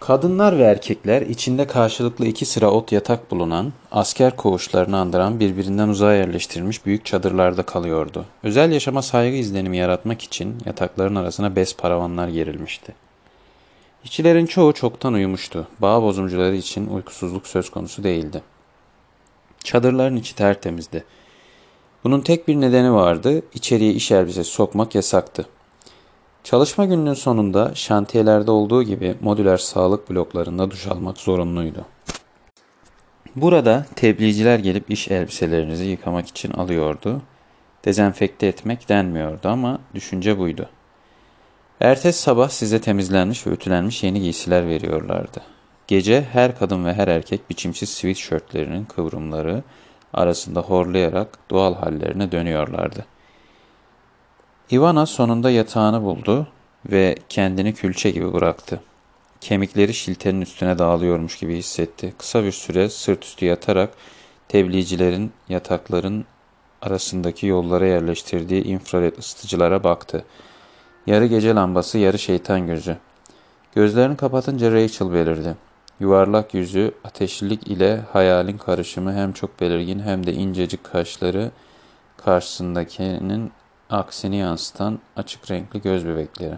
[0.00, 6.14] Kadınlar ve erkekler içinde karşılıklı iki sıra ot yatak bulunan, asker koğuşlarını andıran birbirinden uzağa
[6.14, 8.24] yerleştirilmiş büyük çadırlarda kalıyordu.
[8.42, 12.94] Özel yaşama saygı izlenimi yaratmak için yatakların arasına bez paravanlar gerilmişti.
[14.04, 15.66] İşçilerin çoğu çoktan uyumuştu.
[15.78, 18.42] Bağ bozumcuları için uykusuzluk söz konusu değildi.
[19.64, 21.04] Çadırların içi tertemizdi.
[22.04, 23.42] Bunun tek bir nedeni vardı.
[23.54, 25.46] İçeriye iş elbisesi sokmak yasaktı.
[26.44, 31.84] Çalışma gününün sonunda şantiyelerde olduğu gibi modüler sağlık bloklarında duş almak zorunluydu.
[33.36, 37.22] Burada tebliğciler gelip iş elbiselerinizi yıkamak için alıyordu.
[37.84, 40.68] Dezenfekte etmek denmiyordu ama düşünce buydu.
[41.80, 45.42] Ertesi sabah size temizlenmiş ve ütülenmiş yeni giysiler veriyorlardı.
[45.86, 49.62] Gece her kadın ve her erkek biçimsiz sweatshirtlerinin kıvrımları
[50.12, 53.04] arasında horlayarak doğal hallerine dönüyorlardı.
[54.72, 56.46] Ivana sonunda yatağını buldu
[56.90, 58.80] ve kendini külçe gibi bıraktı.
[59.40, 62.14] Kemikleri şiltenin üstüne dağılıyormuş gibi hissetti.
[62.18, 63.90] Kısa bir süre sırt üstü yatarak
[64.48, 66.24] tebliğcilerin yatakların
[66.82, 70.24] arasındaki yollara yerleştirdiği infrared ısıtıcılara baktı.
[71.06, 72.96] Yarı gece lambası, yarı şeytan gözü.
[73.74, 75.56] Gözlerini kapatınca Rachel belirdi.
[76.00, 81.50] Yuvarlak yüzü, ateşlilik ile hayalin karışımı hem çok belirgin hem de incecik kaşları
[82.16, 83.52] karşısındakinin
[83.90, 86.54] aksini yansıtan açık renkli göz bebekleri.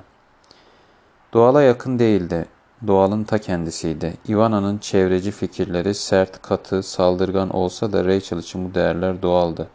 [1.32, 2.46] Doğala yakın değildi.
[2.86, 4.14] Doğalın ta kendisiydi.
[4.28, 9.68] Ivana'nın çevreci fikirleri sert, katı, saldırgan olsa da Rachel için bu değerler doğaldı.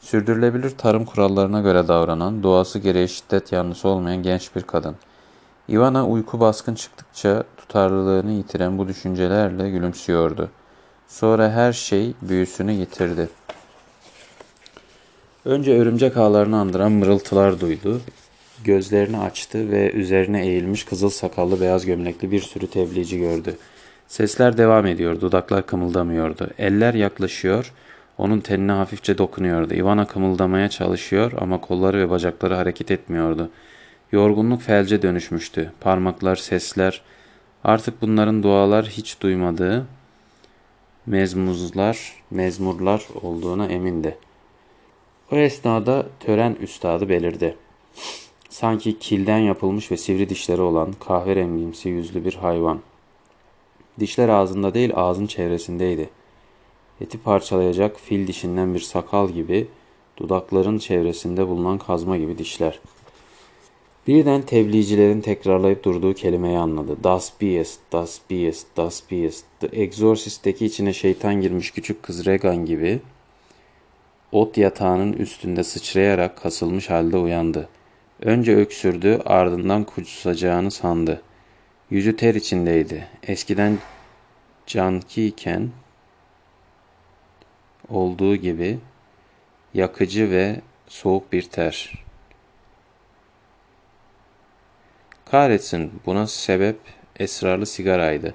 [0.00, 4.96] Sürdürülebilir tarım kurallarına göre davranan, doğası gereği şiddet yanlısı olmayan genç bir kadın.
[5.68, 10.50] Ivana uyku baskın çıktıkça tutarlılığını yitiren bu düşüncelerle gülümsüyordu.
[11.08, 13.28] Sonra her şey büyüsünü yitirdi.
[15.44, 18.00] Önce örümcek ağlarını andıran mırıltılar duydu.
[18.64, 23.56] Gözlerini açtı ve üzerine eğilmiş kızıl sakallı beyaz gömlekli bir sürü tebliğci gördü.
[24.08, 26.50] Sesler devam ediyor, dudaklar kımıldamıyordu.
[26.58, 27.72] Eller yaklaşıyor,
[28.18, 29.74] onun tenine hafifçe dokunuyordu.
[29.74, 33.50] Ivana kımıldamaya çalışıyor ama kolları ve bacakları hareket etmiyordu.
[34.12, 35.72] Yorgunluk felce dönüşmüştü.
[35.80, 37.02] Parmaklar, sesler,
[37.64, 39.86] artık bunların dualar hiç duymadığı
[41.06, 44.16] mezmuzlar, mezmurlar olduğuna emindi.
[45.32, 47.56] O esnada tören üstadı belirdi.
[48.48, 52.80] Sanki kilden yapılmış ve sivri dişleri olan kahverengimsi yüzlü bir hayvan.
[54.00, 56.10] Dişler ağzında değil ağzın çevresindeydi.
[57.00, 59.68] Eti parçalayacak fil dişinden bir sakal gibi,
[60.16, 62.80] dudakların çevresinde bulunan kazma gibi dişler.
[64.06, 66.96] Birden tebliğcilerin tekrarlayıp durduğu kelimeyi anladı.
[67.04, 69.44] Das Biest, Das Biest, Das Biest.
[69.60, 73.00] The Exorcist'teki içine şeytan girmiş küçük kız Regan gibi
[74.32, 77.68] ot yatağının üstünde sıçrayarak kasılmış halde uyandı.
[78.22, 81.22] Önce öksürdü, ardından kusacağını sandı.
[81.90, 83.08] Yüzü ter içindeydi.
[83.22, 83.78] Eskiden
[84.66, 85.70] cankiyken
[87.88, 88.78] olduğu gibi
[89.74, 92.04] yakıcı ve soğuk bir ter.
[95.24, 96.78] Kahretsin buna sebep
[97.18, 98.34] esrarlı sigaraydı.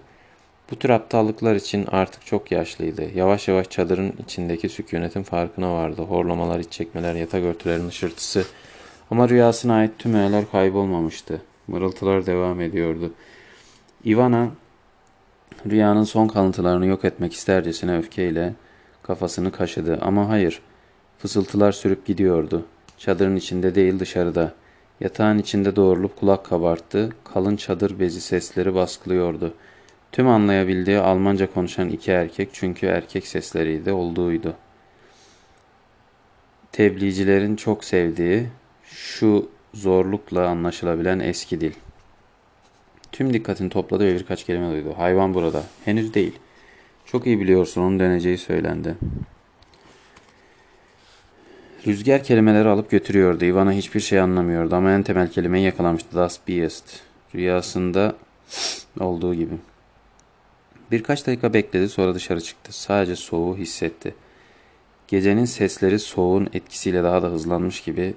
[0.71, 3.03] Bu tür aptallıklar için artık çok yaşlıydı.
[3.15, 6.01] Yavaş yavaş çadırın içindeki sükunetin farkına vardı.
[6.01, 8.45] Horlamalar, iç çekmeler, yatak örtülerinin ışırtısı.
[9.11, 11.41] Ama rüyasına ait tüm öğeler kaybolmamıştı.
[11.67, 13.13] Mırıltılar devam ediyordu.
[14.05, 14.49] Ivana
[15.69, 18.53] rüyanın son kalıntılarını yok etmek istercesine öfkeyle
[19.03, 19.99] kafasını kaşıdı.
[20.01, 20.61] Ama hayır,
[21.19, 22.65] fısıltılar sürüp gidiyordu.
[22.97, 24.53] Çadırın içinde değil dışarıda.
[24.99, 27.09] Yatağın içinde doğrulup kulak kabarttı.
[27.23, 29.53] Kalın çadır bezi sesleri baskılıyordu.
[30.15, 34.55] Tüm anlayabildiği Almanca konuşan iki erkek çünkü erkek sesleriydi olduğuydu.
[36.71, 38.47] Tebliğcilerin çok sevdiği
[38.83, 41.71] şu zorlukla anlaşılabilen eski dil.
[43.11, 44.93] Tüm dikkatini topladı ve birkaç kelime duydu.
[44.97, 45.63] Hayvan burada.
[45.85, 46.39] Henüz değil.
[47.05, 48.95] Çok iyi biliyorsun onun döneceği söylendi.
[51.87, 53.45] Rüzgar kelimeleri alıp götürüyordu.
[53.45, 56.15] Ivana hiçbir şey anlamıyordu ama en temel kelimeyi yakalamıştı.
[56.15, 56.99] Das Biest.
[57.35, 58.15] Rüyasında
[58.99, 59.53] olduğu gibi.
[60.91, 62.73] Birkaç dakika bekledi sonra dışarı çıktı.
[62.73, 64.15] Sadece soğuğu hissetti.
[65.07, 68.13] Gecenin sesleri soğuğun etkisiyle daha da hızlanmış gibi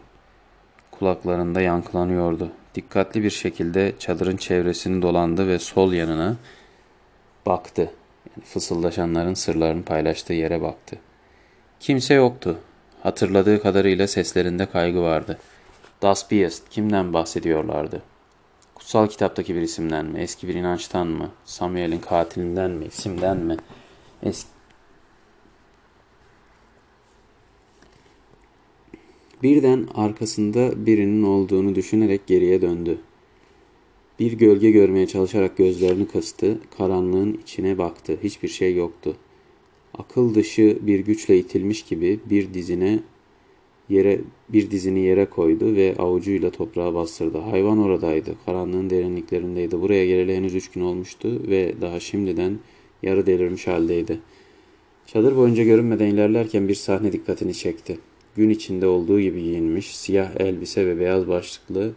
[0.90, 2.50] kulaklarında yankılanıyordu.
[2.74, 6.36] Dikkatli bir şekilde çadırın çevresini dolandı ve sol yanına
[7.46, 7.80] baktı.
[7.80, 10.98] Yani fısıldaşanların sırlarını paylaştığı yere baktı.
[11.80, 12.58] Kimse yoktu.
[13.02, 15.38] Hatırladığı kadarıyla seslerinde kaygı vardı.
[16.02, 18.02] Das Biest kimden bahsediyorlardı?
[18.78, 20.18] Kutsal kitaptaki bir isimden mi?
[20.18, 21.30] Eski bir inançtan mı?
[21.44, 22.84] Samuel'in katilinden mi?
[22.84, 23.56] İsimden mi?
[24.22, 24.48] Eski...
[29.42, 32.98] Birden arkasında birinin olduğunu düşünerek geriye döndü.
[34.18, 36.60] Bir gölge görmeye çalışarak gözlerini kıstı.
[36.78, 38.18] Karanlığın içine baktı.
[38.22, 39.16] Hiçbir şey yoktu.
[39.98, 43.00] Akıl dışı bir güçle itilmiş gibi bir dizine
[43.88, 47.38] yere bir dizini yere koydu ve avucuyla toprağa bastırdı.
[47.38, 48.34] Hayvan oradaydı.
[48.46, 49.80] Karanlığın derinliklerindeydi.
[49.80, 52.58] Buraya geleli henüz üç gün olmuştu ve daha şimdiden
[53.02, 54.20] yarı delirmiş haldeydi.
[55.06, 57.98] Çadır boyunca görünmeden ilerlerken bir sahne dikkatini çekti.
[58.36, 61.92] Gün içinde olduğu gibi giyinmiş, siyah elbise ve beyaz başlıklı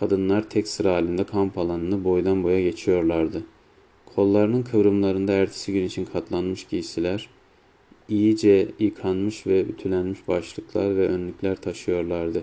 [0.00, 3.42] kadınlar tek sıra halinde kamp alanını boydan boya geçiyorlardı.
[4.14, 7.28] Kollarının kıvrımlarında ertesi gün için katlanmış giysiler,
[8.08, 12.42] iyice yıkanmış ve ütülenmiş başlıklar ve önlükler taşıyorlardı.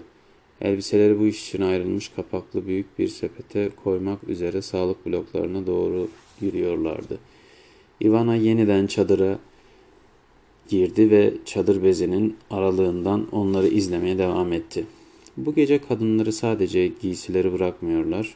[0.61, 6.09] Elbiseleri bu iş için ayrılmış kapaklı büyük bir sepete koymak üzere sağlık bloklarına doğru
[6.41, 7.17] yürüyorlardı.
[8.01, 9.39] Ivana yeniden çadıra
[10.69, 14.85] girdi ve çadır bezinin aralığından onları izlemeye devam etti.
[15.37, 18.35] Bu gece kadınları sadece giysileri bırakmıyorlar.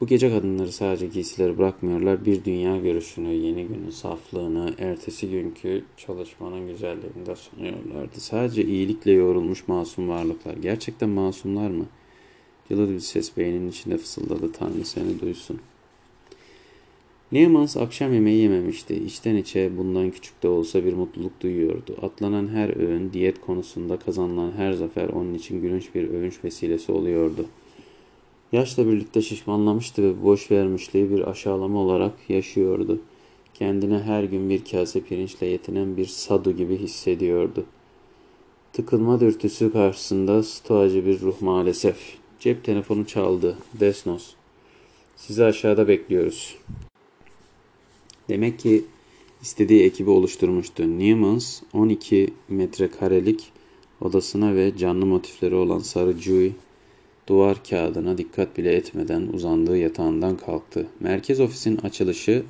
[0.00, 2.24] Bu gece kadınları sadece giysileri bırakmıyorlar.
[2.24, 8.20] Bir dünya görüşünü, yeni günün saflığını, ertesi günkü çalışmanın güzelliğini de sunuyorlardı.
[8.20, 10.54] Sadece iyilikle yoğrulmuş masum varlıklar.
[10.54, 11.86] Gerçekten masumlar mı?
[12.68, 14.52] Cılız bir ses beyninin içinde fısıldadı.
[14.52, 15.60] Tanrı seni duysun.''
[17.32, 18.94] Newmans akşam yemeği yememişti.
[18.94, 21.96] İçten içe bundan küçük de olsa bir mutluluk duyuyordu.
[22.02, 27.46] Atlanan her öğün, diyet konusunda kazanılan her zafer onun için gülünç bir övünç vesilesi oluyordu.
[28.52, 33.00] Yaşla birlikte şişmanlamıştı ve boş vermişliği bir aşağılama olarak yaşıyordu.
[33.54, 37.64] Kendine her gün bir kase pirinçle yetinen bir sadu gibi hissediyordu.
[38.72, 41.96] Tıkılma dürtüsü karşısında stoacı bir ruh maalesef.
[42.40, 43.56] Cep telefonu çaldı.
[43.80, 44.34] Desnos.
[45.16, 46.58] Sizi aşağıda bekliyoruz.
[48.28, 48.84] Demek ki
[49.42, 50.98] istediği ekibi oluşturmuştu.
[50.98, 53.52] Newmans 12 metrekarelik
[54.00, 56.52] odasına ve canlı motifleri olan sarı Jui
[57.26, 60.86] duvar kağıdına dikkat bile etmeden uzandığı yatağından kalktı.
[61.00, 62.42] Merkez ofisin açılışı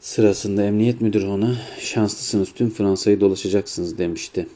[0.00, 4.46] sırasında emniyet müdürü ona şanslısınız tüm Fransa'yı dolaşacaksınız demişti.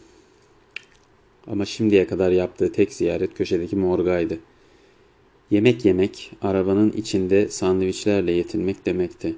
[1.46, 4.38] Ama şimdiye kadar yaptığı tek ziyaret köşedeki morgaydı.
[5.50, 9.36] Yemek yemek, arabanın içinde sandviçlerle yetinmek demekti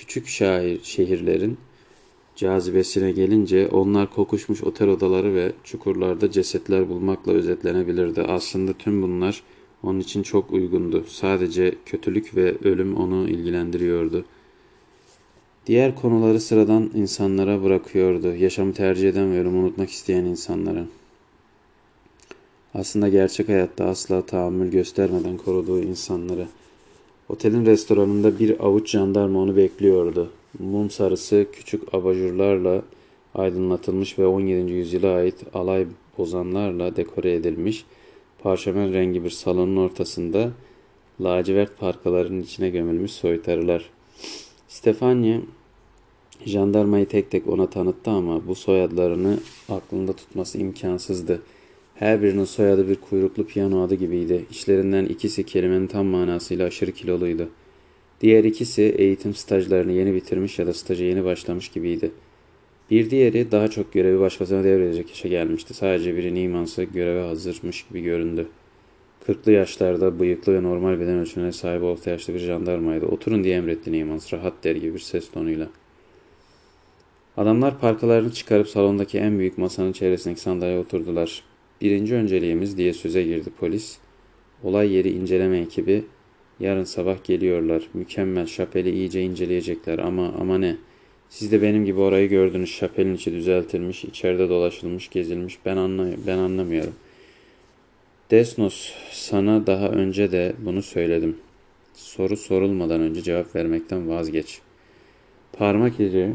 [0.00, 1.58] küçük şair şehirlerin
[2.40, 8.22] cazibesine gelince onlar kokuşmuş otel odaları ve çukurlarda cesetler bulmakla özetlenebilirdi.
[8.22, 9.42] Aslında tüm bunlar
[9.82, 11.04] onun için çok uygundu.
[11.08, 14.24] Sadece kötülük ve ölüm onu ilgilendiriyordu.
[15.66, 18.34] Diğer konuları sıradan insanlara bırakıyordu.
[18.34, 20.84] Yaşamı tercih eden ve ölümü unutmak isteyen insanlara.
[22.74, 26.46] Aslında gerçek hayatta asla tahammül göstermeden koruduğu insanları.
[27.28, 30.30] Otelin restoranında bir avuç jandarma onu bekliyordu.
[30.58, 32.82] Mum sarısı küçük abajurlarla
[33.34, 34.72] aydınlatılmış ve 17.
[34.72, 35.86] yüzyıla ait alay
[36.18, 37.84] bozanlarla dekore edilmiş
[38.42, 40.50] parşömen rengi bir salonun ortasında
[41.20, 43.90] lacivert parkaların içine gömülmüş soytarılar.
[44.68, 45.40] Stefania
[46.44, 49.38] jandarmayı tek tek ona tanıttı ama bu soyadlarını
[49.68, 51.42] aklında tutması imkansızdı.
[51.94, 54.46] Her birinin soyadı bir kuyruklu piyano adı gibiydi.
[54.50, 57.48] İçlerinden ikisi kelimenin tam manasıyla aşırı kiloluydu.
[58.20, 62.10] Diğer ikisi eğitim stajlarını yeni bitirmiş ya da staja yeni başlamış gibiydi.
[62.90, 65.74] Bir diğeri daha çok görevi başkasına devredecek işe gelmişti.
[65.74, 68.48] Sadece biri Niemans'a göreve hazırmış gibi göründü.
[69.26, 73.06] Kırklı yaşlarda bıyıklı ve normal beden ölçülerine sahip orta yaşlı bir jandarmaydı.
[73.06, 75.68] Oturun diye emretti Niemans rahat der gibi bir ses tonuyla.
[77.36, 81.42] Adamlar parkalarını çıkarıp salondaki en büyük masanın çevresindeki sandalyeye oturdular.
[81.80, 83.98] Birinci önceliğimiz diye söze girdi polis.
[84.62, 86.04] Olay yeri inceleme ekibi
[86.60, 87.82] yarın sabah geliyorlar.
[87.94, 90.76] Mükemmel şapeli iyice inceleyecekler ama ama ne?
[91.30, 92.70] Siz de benim gibi orayı gördünüz.
[92.70, 95.58] Şapelin içi düzeltilmiş, içeride dolaşılmış, gezilmiş.
[95.66, 96.94] Ben anla ben anlamıyorum.
[98.30, 101.36] Desnos, sana daha önce de bunu söyledim.
[101.94, 104.60] Soru sorulmadan önce cevap vermekten vazgeç.
[105.52, 106.34] Parmak izi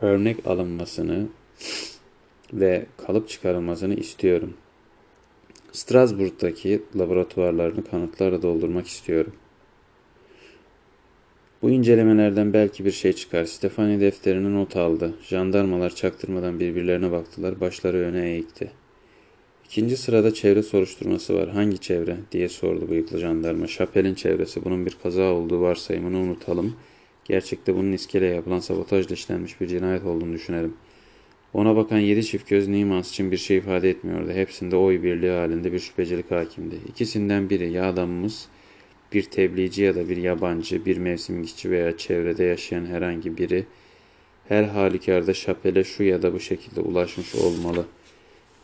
[0.00, 1.26] örnek alınmasını
[2.52, 4.54] ve kalıp çıkarılmasını istiyorum.
[5.72, 9.32] Strasbourg'daki laboratuvarlarını kanıtlarla doldurmak istiyorum.
[11.66, 13.44] Bu incelemelerden belki bir şey çıkar.
[13.44, 15.14] Stefani defterine not aldı.
[15.22, 17.60] Jandarmalar çaktırmadan birbirlerine baktılar.
[17.60, 18.70] Başları öne eğikti.
[19.64, 21.48] İkinci sırada çevre soruşturması var.
[21.48, 22.16] Hangi çevre?
[22.32, 23.66] diye sordu bıyıklı jandarma.
[23.66, 24.64] Şapel'in çevresi.
[24.64, 26.76] Bunun bir kaza olduğu varsayımını unutalım.
[27.24, 30.74] Gerçekte bunun iskeleye yapılan sabotajla işlenmiş bir cinayet olduğunu düşünelim.
[31.54, 34.32] Ona bakan yedi çift göz Niemans için bir şey ifade etmiyordu.
[34.32, 36.74] Hepsinde oy birliği halinde bir şüphecilik hakimdi.
[36.88, 38.48] İkisinden biri ya adamımız
[39.12, 43.66] bir tebliğci ya da bir yabancı, bir mevsimlikçi veya çevrede yaşayan herhangi biri
[44.48, 47.86] her halükarda şapele şu ya da bu şekilde ulaşmış olmalı.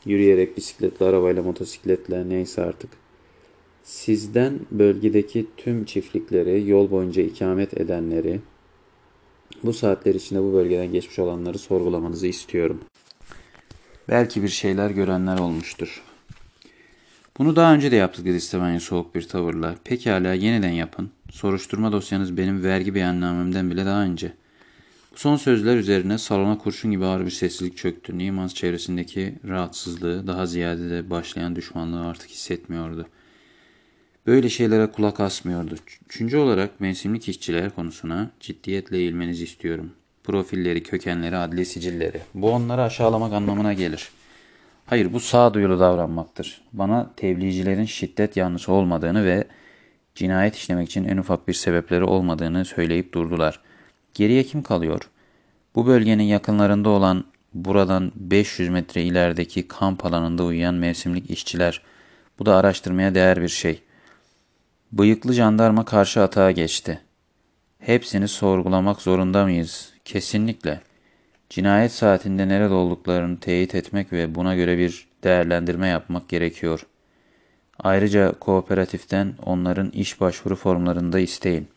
[0.05, 2.91] Yürüyerek, bisikletle, arabayla, motosikletle neyse artık.
[3.83, 8.41] Sizden bölgedeki tüm çiftlikleri, yol boyunca ikamet edenleri,
[9.63, 12.81] bu saatler içinde bu bölgeden geçmiş olanları sorgulamanızı istiyorum.
[14.09, 16.03] Belki bir şeyler görenler olmuştur.
[17.39, 19.75] Bunu daha önce de yaptık dedi Stefania soğuk bir tavırla.
[19.85, 21.11] Pekala yeniden yapın.
[21.31, 24.33] Soruşturma dosyanız benim vergi beyannamemden bile daha önce.
[25.13, 28.19] Bu son sözler üzerine salona kurşun gibi ağır bir sessizlik çöktü.
[28.19, 33.07] Niemans çevresindeki rahatsızlığı, daha ziyade de başlayan düşmanlığı artık hissetmiyordu.
[34.27, 35.75] Böyle şeylere kulak asmıyordu.
[36.07, 39.93] Üçüncü olarak mevsimlik işçiler konusuna ciddiyetle eğilmenizi istiyorum.
[40.25, 42.21] Profilleri, kökenleri, adli sicilleri.
[42.35, 44.11] Bu onları aşağılamak anlamına gelir.
[44.87, 46.61] Hayır bu sağduyulu davranmaktır.
[46.73, 49.45] Bana tebliğcilerin şiddet yanlısı olmadığını ve
[50.15, 53.61] cinayet işlemek için en ufak bir sebepleri olmadığını söyleyip durdular.
[54.15, 55.11] Geriye kim kalıyor?
[55.75, 57.25] Bu bölgenin yakınlarında olan
[57.55, 61.83] buradan 500 metre ilerideki kamp alanında uyuyan mevsimlik işçiler.
[62.39, 63.83] Bu da araştırmaya değer bir şey.
[64.93, 67.01] Bıyıklı jandarma karşı atağa geçti.
[67.79, 69.93] Hepsini sorgulamak zorunda mıyız?
[70.05, 70.81] Kesinlikle.
[71.53, 76.87] Cinayet saatinde nerede olduklarını teyit etmek ve buna göre bir değerlendirme yapmak gerekiyor.
[77.79, 81.69] Ayrıca kooperatiften onların iş başvuru formlarında isteyin.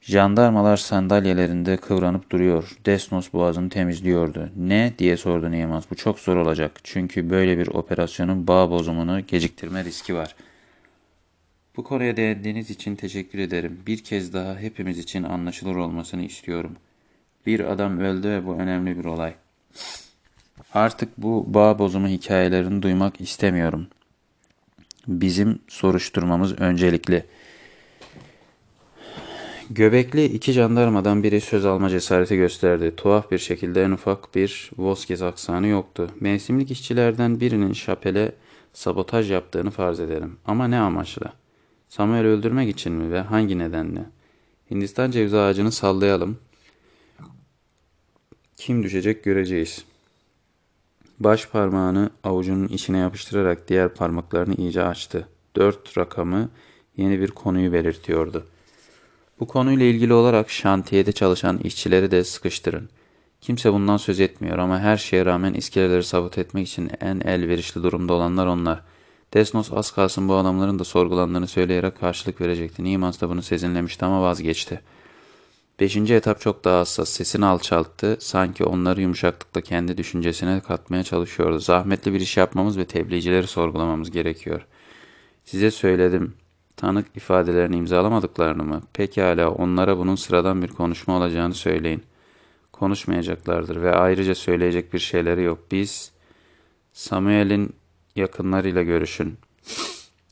[0.00, 2.76] Jandarmalar sandalyelerinde kıvranıp duruyor.
[2.86, 4.50] Desnos boğazını temizliyordu.
[4.56, 5.84] Ne diye sordu Niemans.
[5.90, 6.72] Bu çok zor olacak.
[6.84, 10.36] Çünkü böyle bir operasyonun bağ bozumunu geciktirme riski var.
[11.76, 13.80] Bu konuya değindiğiniz için teşekkür ederim.
[13.86, 16.76] Bir kez daha hepimiz için anlaşılır olmasını istiyorum.
[17.46, 19.34] Bir adam öldü ve bu önemli bir olay.
[20.74, 23.86] Artık bu bağ bozumu hikayelerini duymak istemiyorum.
[25.08, 27.24] Bizim soruşturmamız öncelikli.
[29.70, 32.92] Göbekli iki jandarmadan biri söz alma cesareti gösterdi.
[32.96, 36.10] Tuhaf bir şekilde en ufak bir Vosges aksanı yoktu.
[36.20, 38.32] Mevsimlik işçilerden birinin şapele
[38.72, 40.36] sabotaj yaptığını farz edelim.
[40.46, 41.32] Ama ne amaçla?
[41.88, 44.04] Samuel öldürmek için mi ve hangi nedenle?
[44.70, 46.38] Hindistan cevizi ağacını sallayalım.
[48.56, 49.84] Kim düşecek göreceğiz.
[51.20, 55.28] Baş parmağını avucunun içine yapıştırarak diğer parmaklarını iyice açtı.
[55.56, 56.48] Dört rakamı
[56.96, 58.46] yeni bir konuyu belirtiyordu.
[59.40, 62.88] Bu konuyla ilgili olarak şantiyede çalışan işçileri de sıkıştırın.
[63.40, 68.12] Kimse bundan söz etmiyor ama her şeye rağmen iskeleleri sabot etmek için en elverişli durumda
[68.12, 68.82] olanlar onlar.
[69.34, 72.84] Desnos az kalsın bu adamların da sorgulandığını söyleyerek karşılık verecekti.
[72.84, 74.80] Niemans da bunu sezinlemişti ama vazgeçti.
[75.80, 77.08] Beşinci etap çok daha hassas.
[77.08, 78.16] Sesini alçalttı.
[78.20, 81.58] Sanki onları yumuşaklıkla kendi düşüncesine katmaya çalışıyordu.
[81.58, 84.66] Zahmetli bir iş yapmamız ve tebliğcileri sorgulamamız gerekiyor.
[85.44, 86.34] Size söyledim.
[86.76, 88.82] Tanık ifadelerini imzalamadıklarını mı?
[88.92, 92.02] Pekala onlara bunun sıradan bir konuşma olacağını söyleyin.
[92.72, 95.58] Konuşmayacaklardır ve ayrıca söyleyecek bir şeyleri yok.
[95.72, 96.12] Biz
[96.92, 97.72] Samuel'in
[98.16, 99.38] yakınlarıyla görüşün.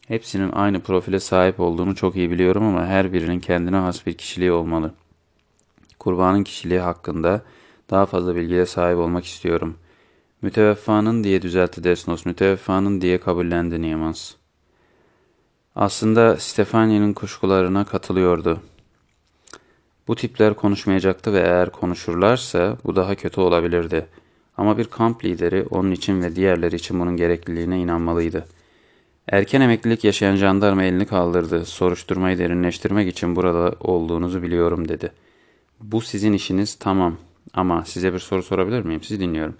[0.09, 4.53] Hepsinin aynı profile sahip olduğunu çok iyi biliyorum ama her birinin kendine has bir kişiliği
[4.53, 4.95] olmalı.
[6.05, 7.43] Kurbanın kişiliği hakkında
[7.91, 9.77] daha fazla bilgiye sahip olmak istiyorum.
[10.43, 12.27] Müteveffanın diye düzeltti Desnos.
[12.27, 14.33] Müteveffanın diye kabullendi Niemans.
[15.77, 18.61] Aslında Stefania'nın kuşkularına katılıyordu.
[20.09, 24.07] Bu tipler konuşmayacaktı ve eğer konuşurlarsa bu daha kötü olabilirdi.
[24.57, 28.47] Ama bir kamp lideri onun için ve diğerleri için bunun gerekliliğine inanmalıydı.
[29.29, 31.65] Erken emeklilik yaşayan jandarma elini kaldırdı.
[31.65, 35.24] Soruşturmayı derinleştirmek için burada olduğunuzu biliyorum dedi.
[35.81, 37.17] Bu sizin işiniz tamam
[37.55, 39.03] ama size bir soru sorabilir miyim?
[39.03, 39.57] Sizi dinliyorum.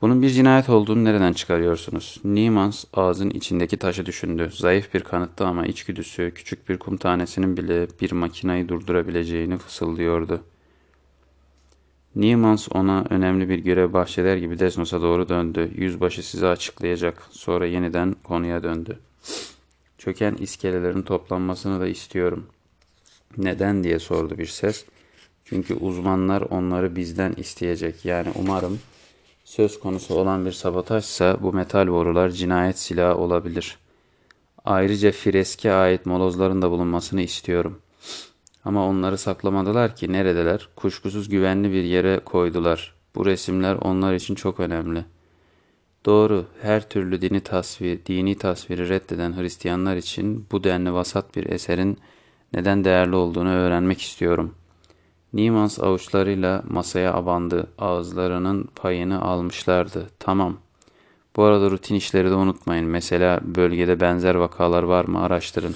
[0.00, 2.20] Bunun bir cinayet olduğunu nereden çıkarıyorsunuz?
[2.24, 4.50] Niemans ağzın içindeki taşı düşündü.
[4.52, 10.40] Zayıf bir kanıttı ama içgüdüsü küçük bir kum tanesinin bile bir makinayı durdurabileceğini fısıldıyordu.
[12.16, 15.70] Niemans ona önemli bir görev bahşeder gibi Desnos'a doğru döndü.
[15.74, 17.22] Yüzbaşı size açıklayacak.
[17.30, 18.98] Sonra yeniden konuya döndü.
[19.98, 22.46] Çöken iskelelerin toplanmasını da istiyorum.
[23.36, 24.84] Neden diye sordu bir ses.
[25.44, 28.04] Çünkü uzmanlar onları bizden isteyecek.
[28.04, 28.80] Yani umarım
[29.44, 33.78] söz konusu olan bir sabotajsa bu metal borular cinayet silahı olabilir.
[34.64, 37.78] Ayrıca Fireske ait molozların da bulunmasını istiyorum.
[38.64, 40.68] Ama onları saklamadılar ki neredeler?
[40.76, 42.94] Kuşkusuz güvenli bir yere koydular.
[43.14, 45.04] Bu resimler onlar için çok önemli.
[46.06, 51.98] Doğru, her türlü dini tasvir, dini tasviri reddeden Hristiyanlar için bu denli vasat bir eserin
[52.52, 54.63] neden değerli olduğunu öğrenmek istiyorum.''
[55.34, 57.66] Niemans avuçlarıyla masaya abandı.
[57.78, 60.10] Ağızlarının payını almışlardı.
[60.18, 60.56] Tamam.
[61.36, 62.86] Bu arada rutin işleri de unutmayın.
[62.86, 65.74] Mesela bölgede benzer vakalar var mı araştırın.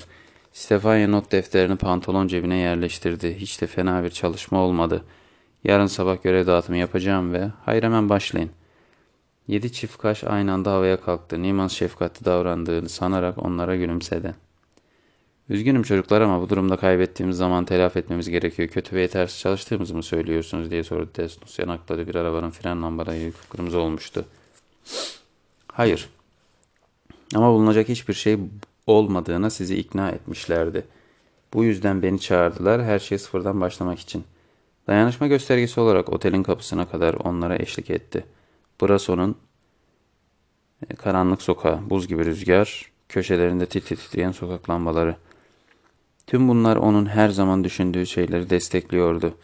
[0.53, 3.37] Stefania not defterini pantolon cebine yerleştirdi.
[3.39, 5.05] Hiç de fena bir çalışma olmadı.
[5.65, 8.51] Yarın sabah görev dağıtımı yapacağım ve hayır hemen başlayın.
[9.49, 11.43] Yedi çift kaş aynı anda havaya kalktı.
[11.43, 14.35] Niman şefkatli davrandığını sanarak onlara gülümsedi.
[15.49, 18.69] Üzgünüm çocuklar ama bu durumda kaybettiğimiz zaman telafi etmemiz gerekiyor.
[18.69, 21.59] Kötü ve yetersiz çalıştığımızı mı söylüyorsunuz diye sordu Desnos.
[21.59, 24.25] Yanakladı bir arabanın fren lambaları kıpkırmızı olmuştu.
[25.73, 26.09] Hayır.
[27.35, 28.39] Ama bulunacak hiçbir şey
[28.87, 30.85] olmadığına sizi ikna etmişlerdi.
[31.55, 34.25] Bu yüzden beni çağırdılar her şey sıfırdan başlamak için.
[34.87, 38.25] Dayanışma göstergesi olarak otelin kapısına kadar onlara eşlik etti.
[38.83, 39.37] Brason'un
[40.91, 45.17] e, karanlık sokağı, buz gibi rüzgar, köşelerinde tit titreyen sokak lambaları.
[46.29, 49.35] Tüm bunlar onun her zaman düşündüğü şeyleri destekliyordu.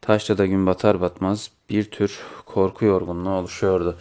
[0.00, 3.98] Taşra'da gün batar batmaz bir tür korku yorgunluğu oluşuyordu.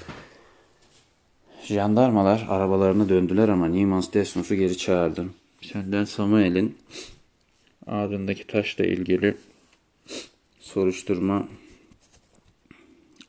[1.63, 5.25] Jandarmalar arabalarını döndüler ama Niemans Desnos'u geri çağırdı.
[5.61, 6.77] Senden Samuel'in
[7.87, 9.37] ardındaki taşla ilgili
[10.59, 11.47] soruşturma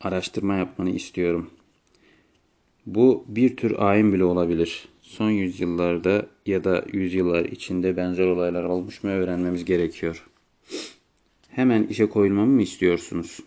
[0.00, 1.50] araştırma yapmanı istiyorum.
[2.86, 4.88] Bu bir tür ayin bile olabilir.
[5.16, 10.26] Son yüzyıllarda ya da yüzyıllar içinde benzer olaylar olmuş mu öğrenmemiz gerekiyor.
[11.48, 13.40] Hemen işe koyulmamı mı istiyorsunuz?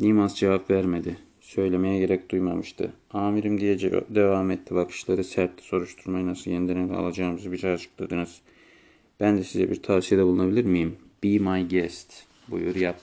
[0.00, 1.16] Nimas cevap vermedi.
[1.40, 2.92] Söylemeye gerek duymamıştı.
[3.10, 4.74] Amirim diye devam etti.
[4.74, 5.64] Bakışları sertti.
[5.64, 8.40] Soruşturmayı nasıl yeniden alacağımızı bize açıkladınız.
[9.20, 10.96] Ben de size bir tavsiyede bulunabilir miyim?
[11.24, 12.12] Be my guest.
[12.48, 13.00] Buyur yap.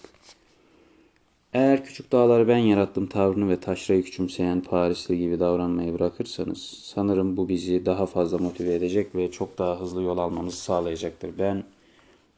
[1.55, 7.49] Eğer küçük dağları ben yarattım tavrını ve taşrayı küçümseyen Parisli gibi davranmayı bırakırsanız sanırım bu
[7.49, 11.31] bizi daha fazla motive edecek ve çok daha hızlı yol almamızı sağlayacaktır.
[11.39, 11.63] Ben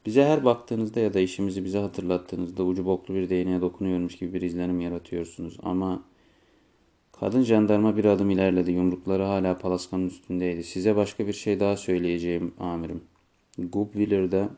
[0.05, 4.41] bize her baktığınızda ya da işimizi bize hatırlattığınızda ucu boklu bir değneğe dokunuyormuş gibi bir
[4.41, 5.57] izlenim yaratıyorsunuz.
[5.63, 6.03] Ama
[7.19, 8.71] kadın jandarma bir adım ilerledi.
[8.71, 10.63] Yumrukları hala palaskanın üstündeydi.
[10.63, 13.01] Size başka bir şey daha söyleyeceğim amirim.
[13.57, 14.50] Gubwiller'da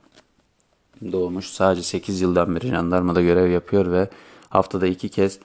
[1.12, 1.46] doğmuş.
[1.46, 4.10] Sadece 8 yıldan beri jandarmada görev yapıyor ve
[4.50, 5.40] haftada iki kez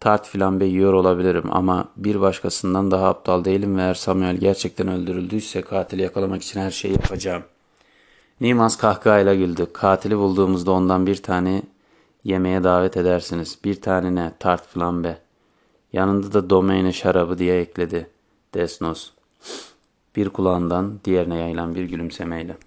[0.00, 5.62] tart flambe yiyor olabilirim ama bir başkasından daha aptal değilim ve eğer Samuel gerçekten öldürüldüyse
[5.62, 7.42] katili yakalamak için her şeyi yapacağım.
[8.40, 9.66] Nimans kahkahayla güldü.
[9.72, 11.62] Katili bulduğumuzda ondan bir tane
[12.24, 13.58] yemeğe davet edersiniz.
[13.64, 14.32] Bir tane ne?
[14.38, 15.18] Tart flambe.
[15.92, 18.10] Yanında da domene şarabı diye ekledi
[18.54, 19.10] Desnos.
[20.16, 22.56] Bir kulağından diğerine yayılan bir gülümsemeyle.